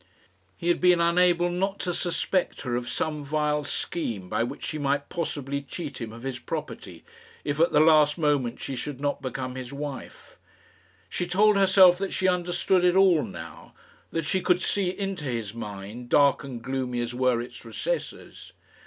[0.57, 4.79] He had been unable not to suspect her of some vile scheme by which she
[4.79, 7.03] might possibly cheat him of his property,
[7.43, 10.39] if at the last moment she should not become his wife.
[11.07, 13.73] She told herself that she understood it all now
[14.09, 18.53] that she could see into his mind, dark and gloomy as were its recesses.